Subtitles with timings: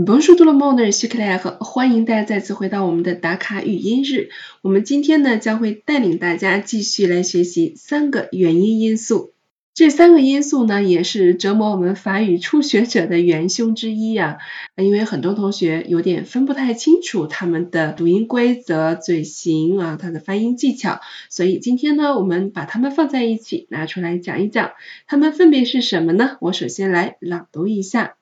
[0.00, 4.28] Bonjour tout le monde, je suis Claire，欢迎大家再次回到我们的打卡语音日。
[4.62, 9.32] 我们今天呢将会带领大家继续来学习三个元音因素。
[9.74, 14.38] 这三个因素呢也是折磨我们法语初学者的元凶之一啊，
[14.76, 24.70] 因为很多同学有点分不太清楚它们的读音规则、嘴型啊、它的发音技巧，所以今天呢我们把它们放在一起拿出来讲一讲，
[25.08, 26.36] 它们分别是什么呢？
[26.40, 28.14] 我首先来朗读一下，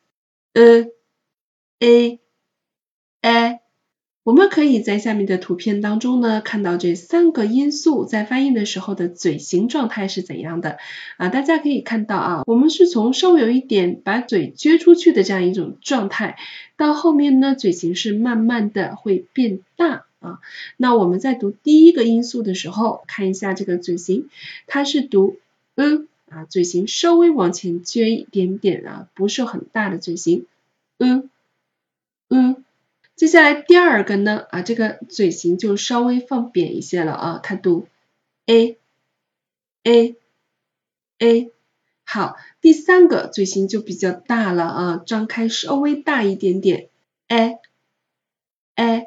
[0.55, 0.87] 呃。
[1.79, 2.21] A
[3.21, 3.61] a，
[4.23, 10.79] 我们可以在下面的图片当中呢看到这三个音素在发音的时候的嘴型状态是怎样的
[11.19, 11.29] 啊？
[11.29, 16.39] 大家可以看到啊，我们是从稍微有一点把嘴撅出去的这样一种状态，
[16.77, 20.41] 到后面呢嘴型是慢慢的会变大啊。
[20.79, 24.29] 那我们在读第一个音素的时候，看一下这个嘴型，
[24.67, 25.37] 它是读
[25.75, 30.47] 嗯啊，嘴型稍微往前撅一点点啊，不是很大的嘴型
[30.99, 31.29] 嗯。
[32.29, 32.65] 嗯，
[33.15, 37.87] 接下来第二个呢啊，这个嘴型就稍微放扁一些了啊，它读
[38.47, 38.77] a
[39.85, 40.17] a
[41.19, 41.51] a，
[42.05, 46.89] 好，第三个嘴型就比较大了啊，张开稍微大一点点
[47.29, 47.59] a
[48.75, 49.07] a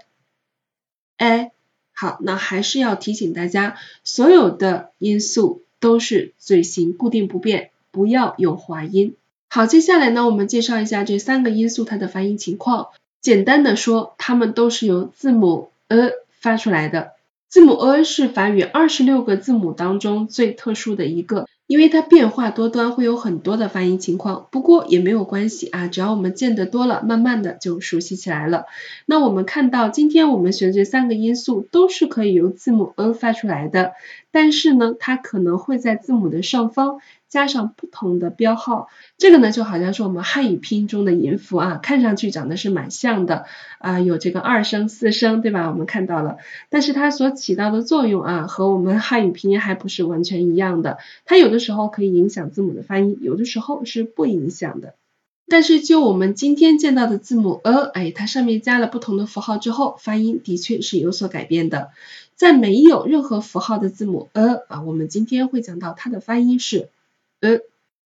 [1.18, 1.52] a，
[1.92, 9.16] 好，那还是要提醒大家，所有的音素都是嘴型固定不变，不要有滑音。
[9.50, 12.90] 好，接下来呢，我们介绍一下这三个音素它的发音情况。
[13.22, 17.12] 简单的说，它们都是由字母 a 发出来的。
[17.48, 24.48] 字母 a 是法语二十六个字母当中最特殊的一个，因为它变化多端，会有很多的发音情况。
[24.50, 28.66] 不过也没有关系啊，只要我们见得多了，慢慢的就熟悉起来了。
[29.06, 33.92] 那我们看到，今天我们学这三个音素都是可以由字母 a 发出来的，
[34.32, 37.02] 但是呢，它可能会在字母的上方。
[37.30, 38.88] 加上不同的标号，
[39.20, 43.46] 这个呢就好像是我们汉语拼音中的音符啊，看上去长得是蛮像的
[43.78, 45.70] 啊，有这个二声四声，对吧？
[45.70, 46.38] 我们看到了，
[46.72, 50.98] 但是它所起到的作用啊，和我们汉语拼音还不是完全一样的。
[51.24, 54.96] 它有的时候可以影响字母的发音，有的时候是不影响的。
[55.48, 61.90] 但是就我们今天见到的字母 a，哎，它上面加了不同的符号之后，发音的确是有所改变的。
[62.36, 66.90] 在没有任何符号的字母 a 啊，我们今天会讲到它的发音是。
[67.42, 67.62] a，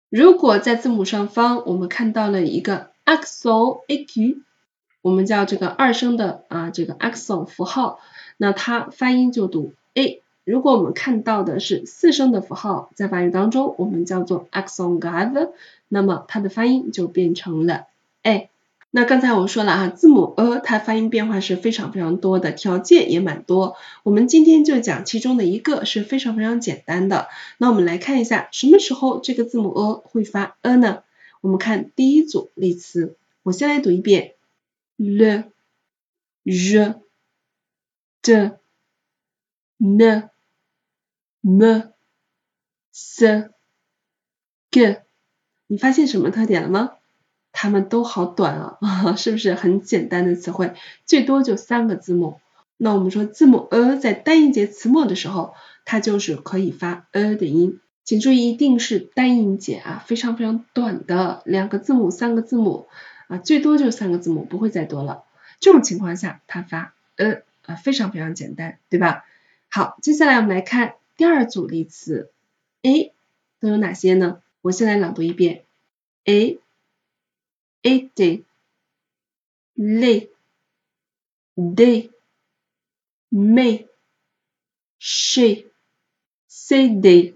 [0.10, 4.38] 如果在字母上方我们看到了一个 accent aigu，
[5.02, 8.00] 我们叫这个二声的啊这个 accent 符号，
[8.38, 10.21] 那它发音就读 a。
[10.44, 15.52] 如果我们看到的是四声的符号，在法语当中我们叫做 accent grave，
[15.88, 17.88] 那么它的发音就变成了
[18.24, 18.50] a。
[18.94, 23.78] 那刚才我说了啊，字母 a 它发音变化是非常非常多的，条件也蛮多。
[24.04, 27.30] 我们今天就讲其中的一个是非常非常简单的。
[27.58, 31.04] 那我们来看一下，什么时候这个字母 a 会发 a 呢？
[31.40, 34.34] 我们看第一组例词，我先来读一遍
[34.98, 35.46] ：le、
[36.44, 36.96] je、
[38.22, 38.58] de、
[39.80, 40.31] ne、
[41.42, 41.92] me、
[42.94, 43.50] ce、
[44.72, 45.02] que。
[45.68, 46.92] 你发现什么特点了吗？
[47.54, 48.78] 它们都好短啊，
[49.16, 50.74] 是不是很简单的词汇？
[51.06, 52.40] 最多就三个字母。
[52.78, 55.54] 那我们说字母 a 在单音节词末的时候，
[55.86, 57.80] 它就是可以发 a 的音。
[58.04, 62.88] 请注意，一定是单音节啊，非常非常短的两个字母、三个字母
[63.28, 65.24] 啊，最多就三个字母，不会再多了。
[65.60, 69.26] 这种情况下，它发 a 啊，非常非常简单，对吧？
[69.70, 72.32] 好，接下来我们来看第二组例词
[72.82, 73.14] ，a
[73.60, 74.42] 都有哪些呢？
[74.62, 75.66] 我先来朗读一遍
[76.26, 76.60] ，a。
[77.84, 78.44] était,
[79.76, 80.30] les,
[81.56, 82.12] des,
[83.32, 83.88] mais,
[85.00, 85.66] chez,
[86.48, 87.34] cd。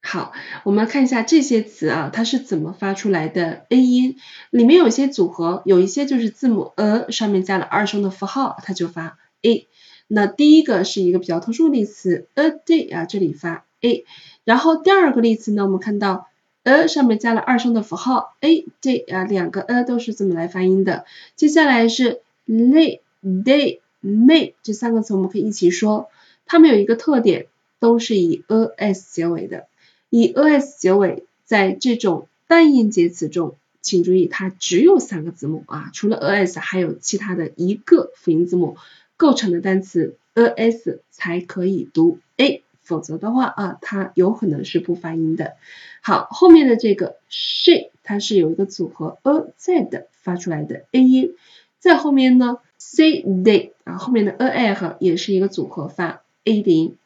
[0.00, 0.32] 好，
[0.64, 4.16] 我们看一下这些词啊，它是怎么发出来的 a 音？
[4.48, 9.68] 里面有些组合，有一些就是字母 a 上面加了二声的符号，它就发 a。
[10.08, 14.04] 那第一个是一个比较特殊的例词，a day 啊，这里发 a。
[14.42, 16.26] 然后第二个例词呢，我们看到。
[16.64, 21.06] a 上面加了二声的符号，a day 啊两个 a 都是这么来发音的。
[21.34, 26.10] 接下来是 lay day may 这三个词我们可以一起说，
[26.44, 27.46] 它们有一个特点，
[27.80, 29.66] 都是以 as 结尾的。
[30.10, 38.76] 以 as 结尾，在这种单音节词中，请注意它只有三个字母啊，除了 as 还有其他的一个辅音字母
[39.18, 42.62] 构成的单词 as 才可以读 a。
[42.80, 45.56] 否则的话啊，它有可能是不发音的。
[46.00, 51.36] 好，后面的这个 she 它是有一个组合 a z 发出来的 a 音，
[51.80, 56.96] 在后面呢 c day 啊后面的 a r 也是一个组合发 a 的音。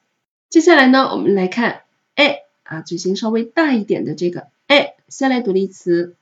[0.49, 1.83] 接下来呢，我们来看
[2.15, 6.15] a 啊嘴型稍微大一点的这个 a，先来读例词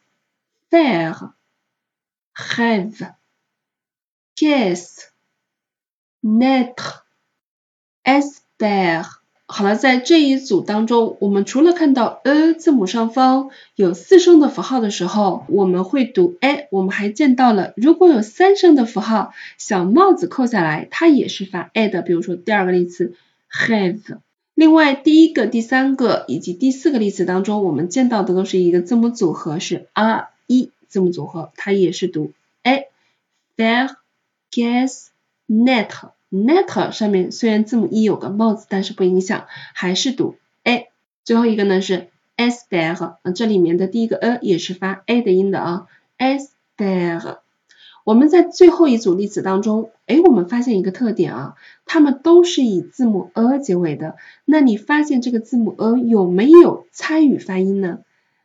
[0.71, 1.33] fair
[2.35, 3.13] rêve,
[4.35, 5.10] caisse,
[6.23, 7.05] naître,
[8.05, 9.21] espère。
[9.47, 22.03] 好了，在这一组当中，我们除了看到 e 字母上方有四声的符号的时候，我们会读 a，我们还见到了如果有三声的符号，小帽子扣下来，它也是发 a 的。
[22.03, 23.15] 比如说第二个例子
[23.51, 24.19] have。
[24.55, 32.33] 另外，第一个、第三个以及第四个例子当中，我们见到的都是一个字母组合，是 r e 字母组合，它也是读
[32.63, 32.87] a。
[33.57, 33.97] faire,
[34.53, 35.09] guess,
[35.51, 35.89] net。
[36.33, 40.87] net 上面虽然字母 e 有个帽子，但是不影响，还是读 a。
[41.25, 42.07] 最后一个呢是
[42.37, 45.87] espère，这里面的第一个 a 也是发 a 的音的啊
[46.19, 47.39] ，espère。
[48.05, 51.55] 我们在最后一组例子当中，哎，我们发现一个特点啊，
[51.85, 54.15] 它们都是以字母 a 结尾的。
[54.45, 57.99] 那你发现这个字母 a 有没有参与发音呢？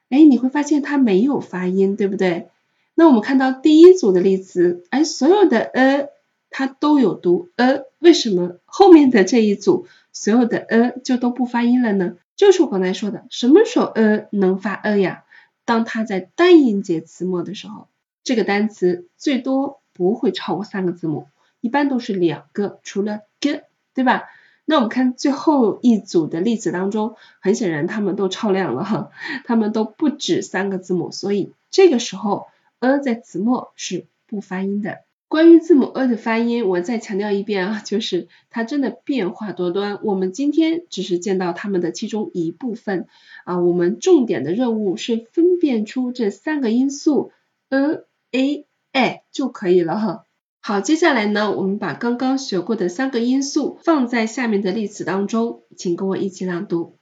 [0.10, 2.50] 哎，你会发现它没有发音，对不对？
[2.96, 6.10] 那我们看到第一组的例子，哎，所有的 a。
[6.58, 12.16] 它都有读 a，为什么后面的这一组所有的 a 就都不发音了呢？
[12.38, 15.26] 就是我刚才说的，什么时候 a 能发 a 呀？
[15.66, 17.90] 当它在单音节词末的时候，
[18.24, 21.28] 这个单词最多不会超过三个字母，
[21.60, 23.60] 一般都是两个，除了 g，
[23.94, 24.24] 对吧？
[24.64, 29.10] 那我们看最后一组的例子当中，很显然他们都超量了哈，
[29.44, 32.48] 他们都不止三个字母，所以这个时候
[32.80, 35.00] a 在词末是不发音的。
[35.36, 40.00] 关于字母 a 的发音，我再强调一遍啊， 就是它真的变化多端。
[40.02, 43.10] 我们今天只是见到它们的其中一部分
[43.44, 47.34] 啊，我们重点的任务是分辨出这三个音素
[47.68, 50.26] a a a 就可以了哈。
[50.62, 56.98] 好，接下来呢，我们把刚刚学过的三个音素放在下面的例子当中，请跟我一起朗读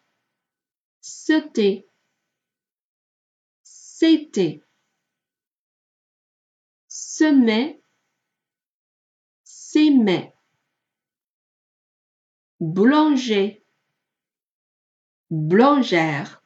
[1.03, 1.85] ：city、
[3.63, 4.63] city、
[6.89, 7.82] semain。
[10.02, 10.32] s'aimer.
[12.58, 13.62] Boulanger,
[15.30, 16.42] boulangère.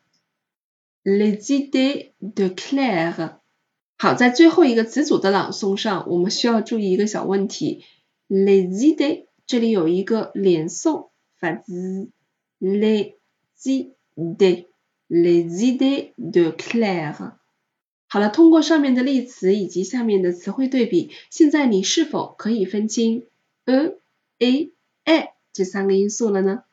[1.06, 3.38] Les idées de Claire.
[3.96, 7.84] 好，在最后一个词组的朗诵上，我们需要注意一个小问题。
[8.28, 11.08] Les idées 这里有一个连诵，
[11.38, 13.16] 发 z。Les
[13.64, 14.66] idées,
[15.08, 17.32] les idées de Claire.
[18.06, 23.26] 好了，通过上面的例词以及下面的词汇对比，现在你是否可以分清
[23.67, 23.97] 呃、
[24.39, 24.71] a、
[25.03, 26.63] a 这三个因素了呢？